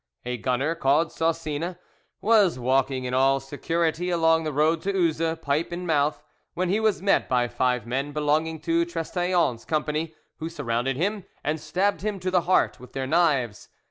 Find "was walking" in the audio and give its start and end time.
2.21-3.03